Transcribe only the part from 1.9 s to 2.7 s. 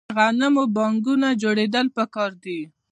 پکار دي.